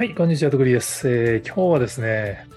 [0.00, 2.48] はい、こんにちは、とくりです、えー今日はですね、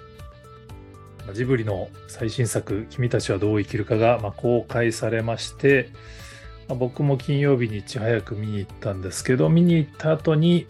[1.33, 5.89] ジブリの最新作、君たちはどう生きるかが、まあ、公開されまして、
[6.69, 10.67] まあ僕も金曜日にいち早く見に行ったんですけど、見に行った後に、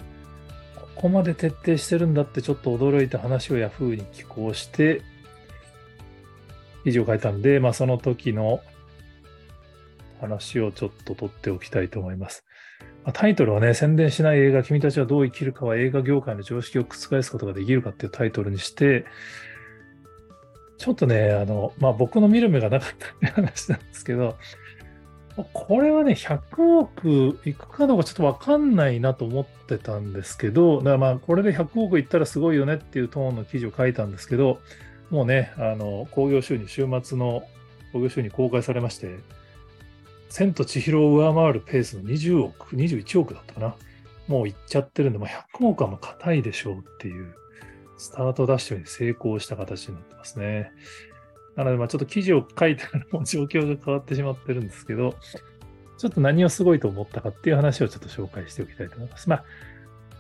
[0.75, 5.03] ここまで徹底してるんだってちょっと驚いた話をヤフーに寄稿して、
[6.85, 8.61] 記事を書いたんで、まあ、その時の
[10.19, 12.43] 話をちょっと取っておきたいと思います。
[13.11, 19.05] タイトルはね、宣伝しない映画、君たちはどう生きるかは映画業界の常識を覆すことができるかっていうタイトルにして、
[20.77, 24.37] ちょっとね、あの、まあ僕の見る目がなかったって話なんですけど、
[25.51, 34.59] これはね、100億いくかどうかちょっとわかんないなと思ってたんですけど、だからまあこれで100億いったらすごいよねっていうトーンの記事を書いたんですけど、
[35.09, 37.43] もうね、あの、興行収入、週末の
[37.93, 39.19] 興行収入公開されまして、
[40.33, 43.75] 千と千尋を上回るペースの20億、21億だったかな。
[44.27, 47.35] もういっちゃってるんで、まあ、100億はもう硬いでしょうっていう、
[47.99, 50.71] スタートダッシュに成功した形になってますね。
[51.55, 55.13] なので、まあちょっと記事を書いたらもう状況が変わってしまってるんですけど、
[55.99, 59.29] ちょっと何をすごいと思ったかっていう話をちょっと紹介しておきたいと思います。
[59.29, 59.45] まあ、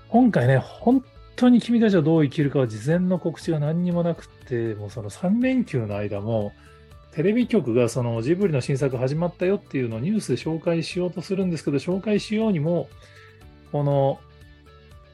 [0.09, 1.03] 今回ね、本
[1.37, 6.53] 当に君たちはどう生きるかは事前の告知が何にもなくて、もうその3連休の間も、
[7.13, 12.89] テレビ局がそのジブリの新作始まったよっていうのをニュースで紹介しようとするんですけど、紹介しようにも、
[13.71, 14.19] この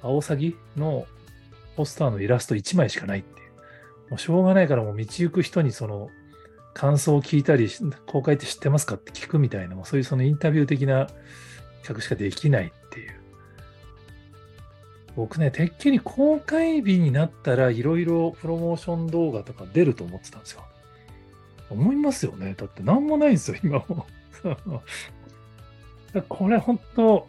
[0.01, 1.05] アオサギの
[1.75, 3.49] ポスターのイラスト1枚しかないっていう。
[4.11, 6.09] もうしょうがないからもう道行く人にその
[6.73, 7.69] 感想を聞いたり、
[8.05, 11.07] 公開って知ってますかって聞くみたいな、そういうそのインタビュー的な
[11.81, 13.11] 企画しかできないっていう。
[15.17, 20.63] 僕ね、てっきり公開日になったらいろいろプロモーション動画とか出ると思ってたんですよ。
[21.69, 22.55] 思いますよね。
[22.57, 24.05] だって何もないんですよ、今も。
[26.27, 27.27] これ本当、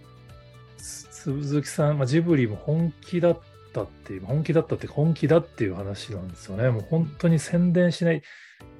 [0.78, 3.38] 鈴木さん、まあ、ジブリも本気だっ
[3.72, 6.70] たっていう、本気だったって本気だっていう話なんですよね。
[6.70, 8.22] もう本当に宣伝しない、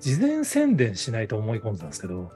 [0.01, 2.33] 事前宣伝しないと思い込んでたんですけど、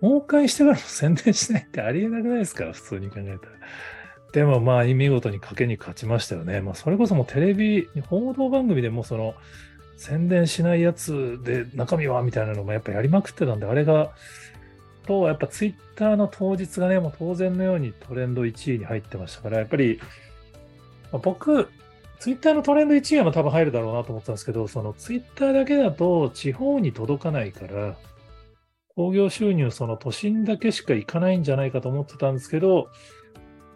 [0.00, 3.52] 公開してからも宣伝しないってありえなくないですか、普通に考えたら。
[4.32, 6.60] でもまあ見事に賭けに勝ちましたよね。
[6.60, 9.34] まあそれこそもうテレビ、報道番組でもその
[9.96, 14.12] 宣伝しないやつで中身はみたいなのもやっぱやりまくってたんで、あれが、
[15.06, 20.00] と、やっぱツイッターの当日がね、もう当然のようにトレンド1位に入ってましたから、やっぱり、
[21.12, 21.68] まあ僕、
[22.18, 27.96] ツイッターのトレンド1位は多分入るだろうなと思ったんですけど、そのツイッターだけだと地方に届かないから、
[28.96, 32.88] 興行収入その都心だけしか行かないんじゃないかと思ってたんですけど、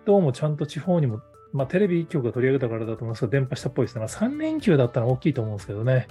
[0.06, 1.20] どうもちゃんと地方にも、
[1.52, 4.00] まあテレビ一局が取り上げたからだと思いますけど、電波したっぽいですね。
[4.00, 6.08] まあ3連休だったのは大きいと思うんですけどね。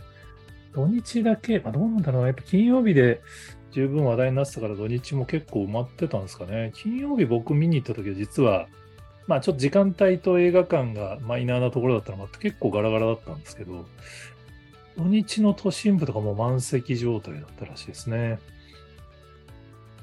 [0.73, 2.27] 土日だけ、まあどうなんだろうな。
[2.27, 3.21] やっぱ金曜日で
[3.71, 6.71] 十分話題になってたから土日も結構埋まってたんですかね。
[6.75, 8.67] 金曜日僕見に行った時は実は、
[9.27, 13.85] まあちょっと時間帯と映画館がマイナーなところだったのもあって結構ガラガラだったんですけど、
[14.97, 18.39] 土日の都心部とかも満席状態だったらしいですね。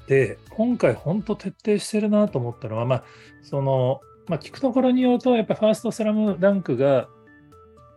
[0.07, 3.03] で、今回本当徹底してるなと思ったのは、まあ、
[3.43, 7.07] その、まあ聞くところによると、やっぱファーストスラムダンクが、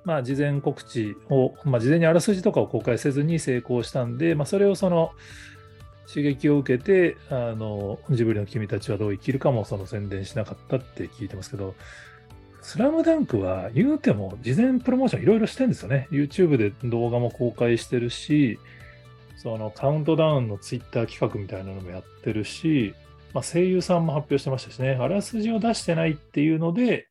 [0.05, 5.13] まあ事前告知を、まあ事前にあらすじとかを公開せずに成功したんで、まあそれをその、
[6.09, 11.75] 刺激を受けて、あの、ジブリの君たちはどう生きるかもその宣伝しなかったって聞いてますけど、
[12.63, 16.09] スラムダンクは言うても事前プロモーションいろいろしてるんですよね。
[16.11, 18.59] YouTube で動画も公開してるし、
[19.37, 22.95] そのカウントダウンのツイッター企画みたいなのもやってるし、
[23.35, 27.09] まあ、声優さんも発表してましたしね、あらすじを出してないっていうので、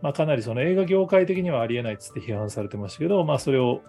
[0.00, 3.82] まあ、かなりその映画業界的にはありえないっつって批判されてましたけど、まあ、それを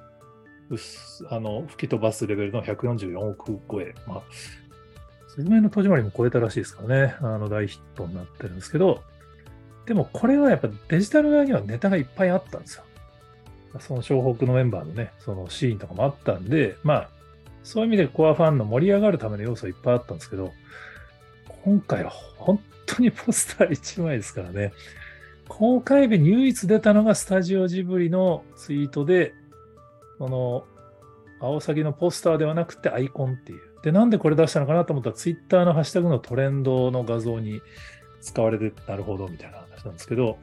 [1.29, 3.95] あの吹き飛ばすレベルの144億超え。
[4.07, 4.21] まあ、
[5.27, 7.15] すずめの戸締まりも超えたらしいですからね。
[7.19, 9.01] あの大ヒットになってるんですけど、
[9.85, 12.83] でもこれはやっぱデジタル側にはネタがいっぱいあったんですよ。
[13.79, 17.09] その湘北のメンバーのね、そのシーンとかもあったんで、まあ、
[17.63, 20.51] そういう意味でコアファンの盛り上がるための要素いっぱいあったんですけど、
[21.63, 24.73] 今回は本当にポスター1枚ですからね。
[25.47, 29.33] 公開日に唯一出たのがスタジオジブリのツイートで、
[30.19, 30.65] この、
[31.39, 33.61] アオサギのポスターではなくてアイコンっていう。
[33.83, 37.61] で、なんでこれ出したのかなと思ったら、ツイッターのハッシュタグのトレンドの画像に
[38.21, 40.37] 使われて、なるほど、みたいな話なんですけど、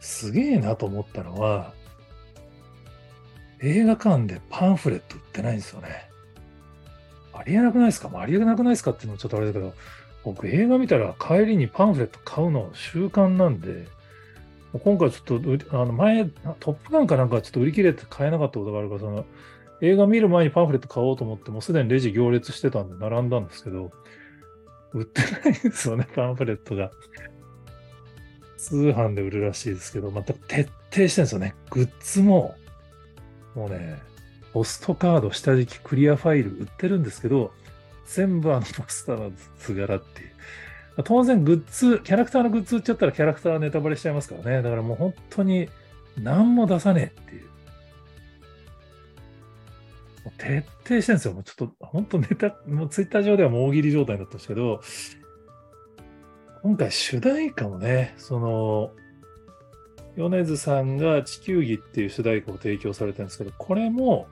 [0.00, 1.74] すげえなと思ったのは、
[3.62, 6.11] 映画館でパンフレット売ってないんですよね。
[7.32, 9.74] ありえなくないですか、まあ、りえなくないですかっていうのもちょっとあれだけど、
[10.24, 13.86] 僕映画見たら帰りにパンフレット買うの習慣なんで、
[14.72, 16.24] 今回ちょっと、あの前、
[16.60, 19.26] トップガンかなんかちょっと売り切れて買えなかったことがあるから、その
[19.82, 23.90] 映画見る前にパンフレット買おうと思って、もうすでにレジ行列してたんで並んだんですけど、
[24.92, 26.90] 売ってないんですよね、パンフレットが。
[28.56, 31.54] 通販で売るらしいですけど、また徹底してるんですよね。
[31.70, 32.54] グッズも、
[33.56, 34.00] もうね、
[34.52, 37.52] ポストカード、下敷き、クリアファイル売ってるんですけど、
[38.06, 40.32] 全部あのポスターの図柄っていう。
[41.04, 44.62] 当然グッズ、キャラクターのグッズ売っちゃったらキャラクターネタバレしちゃいますからね。
[44.62, 45.68] だからもう本当に
[46.18, 47.42] 何も出さねえっていう。
[50.38, 51.34] 徹底してるんですよ。
[51.34, 54.80] もうちょっと本当ネタ、もうツイッター上ではもう大喜利状態だったんですけど、
[56.62, 58.92] 今回主題歌もね、その、
[60.16, 64.28] 米津さんが地球儀っていう主題歌を提供されてるんですけど、これも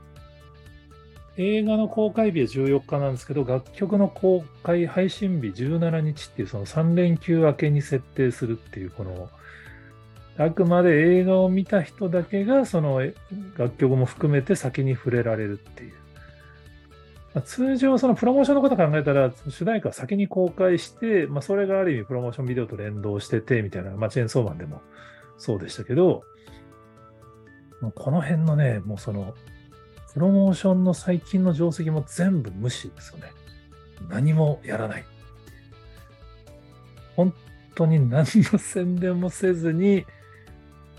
[1.43, 9.31] 映画の公開日は14日なんですけど、楽曲の公開配信日17日っていうその3連休明けに設定するっていう、この、
[10.37, 13.01] あくまで映画を見た人だけがその
[13.57, 15.93] 楽曲も含めて先に触れられるっていう。
[17.33, 24.83] まあ、通常、そのプロモーションのこと考えたら、主題歌は先に公開して、まあ、それがある意味プロモーションビデオと連動してて、みたいな、まあ、チェーンソーマンでも
[25.39, 26.23] そうでしたけど、
[27.95, 29.35] この辺のね、もうその、
[30.12, 33.31] プロモーションの最近の定石も全部無視ですよね。
[34.09, 35.05] 何もやらない。
[37.17, 37.33] 本
[37.75, 40.05] 当に何の宣伝もせずに、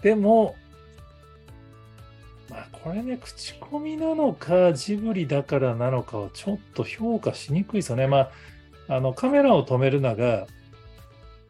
[0.01, 0.55] でも、
[2.49, 8.07] まあこれね、口コミなのか、ジブリだからなのかはちょっと評価しにくいですよね。
[8.07, 8.29] ま
[8.87, 10.47] あ、あのカメラを止めるのが、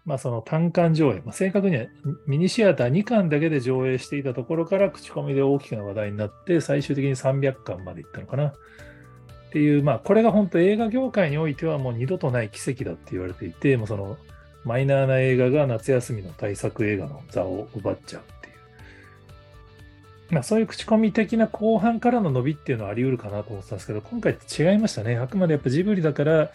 [0.06, 1.86] まあ、その単館上映、まあ、正確には
[2.25, 8.48] ミニシアター2巻だけで上映していたところから口コミで大きな話題になって、最終的に300巻までいったのかな。
[8.48, 8.53] っ
[9.51, 14.18] ていう、まあ、これが本当映画業界においてはもう二度とない奇跡だって言われていて、もうその
[14.63, 20.33] マイナーな映画が夏休みの大作映画の座を奪っちゃうっていう。
[20.33, 25.18] まあ、そういう口コミ的な後半からの伸びっていうのはあり得るかなと思ってたんですけど、今回違いましたね。
[25.18, 26.51] あくまでやっぱジブリだから、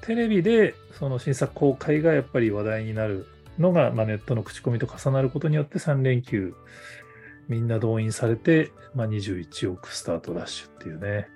[0.00, 3.26] テレビでその新作公開がやっぱり話題になる
[3.58, 6.54] のが、まあ、ネットの口コミと重なることによって3連休
[7.48, 11.28] みんな動員されて、まあ、21億スタートダッシュっていうね。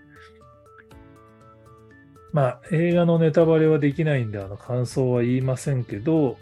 [2.32, 6.38] まあ映画のネタバレはできないんであの感想は言いませんけど、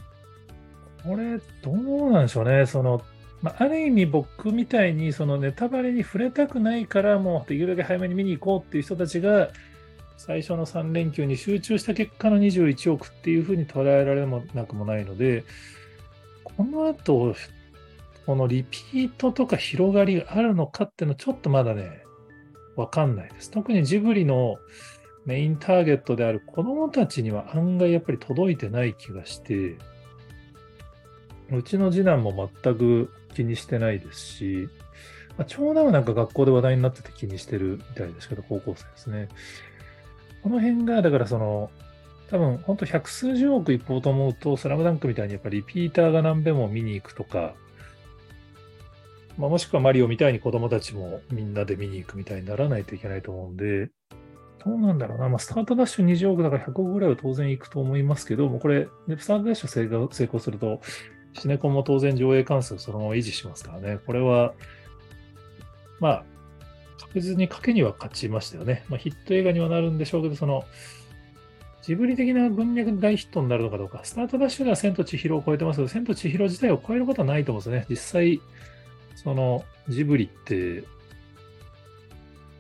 [1.02, 2.67] これどうなんでしょうね。
[2.67, 3.02] その
[3.43, 9.49] まあ、ある意味僕みたいにそのネタバレに触れたくないからもうできるだけ早めに見に行こうっていう人たちが
[10.20, 15.44] 最初の3連休に集中した結果の21億っていうふうに捉えられなくもないので、
[16.44, 17.34] この後、
[18.26, 22.02] このリピートとか広がりがあるのかっていうのちょっとまだね、
[22.76, 23.50] わかんないです。
[23.50, 24.58] 特にジブリの
[25.25, 29.78] メインターゲットである子供たちには案外やっぱり届いてない気がして、
[31.50, 34.69] うちの次男も全く気にしてないですし、
[35.38, 39.28] まあ、長男はなんか学校で話題になってて気にしてるみたいですけど、高校生ですね。
[40.42, 41.70] この辺が、だからその、
[42.31, 47.54] 多分本当百数十億いこうと思うと、スラムダンクみたいにやっぱりリピーターが何べも見に行くとか、
[49.37, 53.90] まあ、もしくはマリオみたいに子供たちもみんなで見に行くみたいにならないといけないと思うんで、
[54.64, 55.28] どうなんだろうな。
[55.28, 58.88] まあ、スタートダッシュ20億だから100億ぐらいは当然行くと思いますけど、もうこれ、
[59.19, 60.81] スタートダッシュ成功すると、
[61.32, 63.98] シネコンも当然上映関数そのまま維持しますからね。
[64.06, 64.52] これは、
[66.00, 66.25] まあ、
[67.00, 68.85] 確実に賭けには勝ちましたよね。
[68.88, 70.64] まあ、ヒット映画にはなるんでしょうけど、その、
[71.82, 74.01] ジブリ的な文脈大ヒットになるのかどうか。
[74.05, 77.86] スタートダッシュでは千と千尋を超えてますけど、千と千尋自体を超えることはないと思うんですよね。
[77.89, 78.41] 実際、
[79.17, 80.84] その、ジブリって、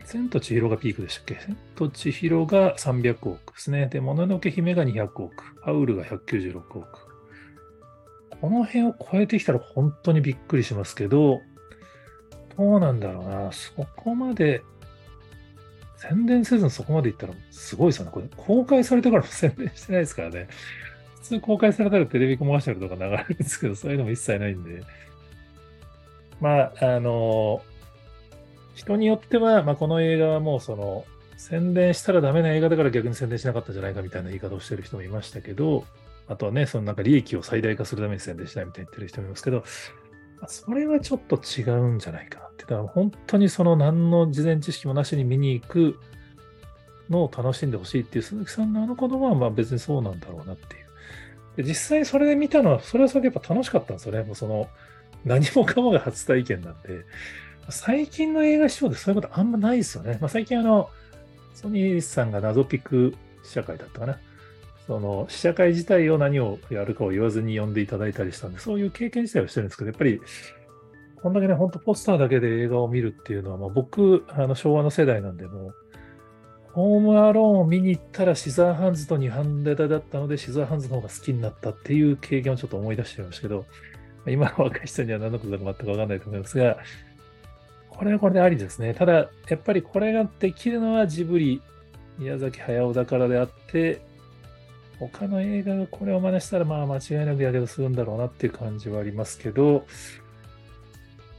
[0.04, 1.34] 千と千尋がピークでしたっけ？
[1.36, 3.86] 千と千尋が300億ですね。
[3.86, 5.44] で、もののけ姫が200億。
[5.62, 6.86] ハウルが196億。
[8.40, 11.40] この辺を超えてきたら本当にびっくりしますけ、ど
[12.60, 13.50] どうなんだろうな。
[13.52, 14.62] そこまで、
[15.96, 18.10] 宣伝せずにそこまでいったらすごいですよね。
[18.12, 20.46] これ、公開されてからも宣伝してないですからね。
[21.16, 24.82] 普通公開されたらテレビコマーシャルとか流れるんですけど、そういうのも一切ないんで。
[26.38, 27.62] まあ、あの、
[28.74, 31.06] 人によっては、まあ、この映画はもうその、
[31.38, 35.86] 宣伝したらダメな映画だから逆に宣伝しなかったんじゃないかみたいな言い方をしてる人もいましたけど、
[36.28, 39.64] あとはね、そのなんか利益を最大化するために宣伝しないみたいに言ってる人もいますけど、
[40.48, 42.62] それはちょっと違うんじゃないかなって。
[42.62, 45.98] だから本当にその何の事前知識もなしに見に行く
[47.08, 50.86] のを楽しんでほしいっていう鈴木さんのあの言葉はまあ別にそうなんだろうなっていう。
[51.56, 54.22] で実際それで見たのは、それはそれでやっぱ楽しかったんですよね。
[54.22, 54.68] もうその
[55.24, 57.04] 何もかもが初体験なんで。
[57.68, 60.18] 最近の映画視聴でそういうことあんまないですよね。
[60.20, 60.88] まあ、最近あの、
[61.54, 64.18] ソニーさんが謎ピク試写会だったかな。
[64.90, 70.20] その試写会自体を何をやるかを言わずに呼んでいただいたりしたんで、そういう経験自体はしてるんですけど、やっぱり、
[71.22, 75.74] こんだけね、本当ポスターだけで映画を見るっていうのは、まあ、僕、あの昭和の世代なんで、もう、
[76.72, 83.66] ホームアローンを見に行ったらシザーハンズと2班ネタだったので、シザーハンズの方が好きになったっていう経験をちょっと思い出してましたけど、
[84.26, 86.78] 今の若い人には何のことだか全く分かんないと思いますが、
[87.90, 88.94] これはこれでありですね。
[88.94, 91.62] ただ、やっぱりこれができるのはジブリ、
[92.18, 94.09] 宮崎駿だからであって、
[95.08, 99.86] 他の映画がこれを真似したら、まあ間違いなくやけどするんだろうなっていう感じはありますけど、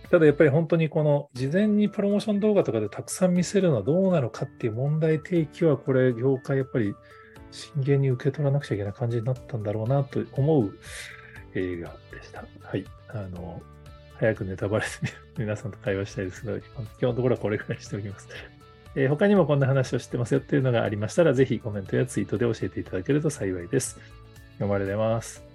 [0.09, 6.93] ただやっぱり本当にこの事前にプロモーション動画とかでたくさん見せるのはどうなのかっていう問題提起はこれ業界やっぱり
[7.51, 10.73] 真剣に受け取らなくちゃいけない感じになったんだろうなと思う
[11.55, 12.45] 映画でした。
[12.61, 12.85] はい。
[13.09, 13.61] あの、
[14.15, 14.91] 早くネタバレで
[15.37, 18.27] 皆さんと会話したいですので、今日のところはこれくらいにしておきます。
[18.95, 23.99] えー、他にもこんな話を知ってますよっていうのがありましたら、ぜひコメントやツイートで教えていただけると幸いです。
[24.53, 25.50] 読まれてます。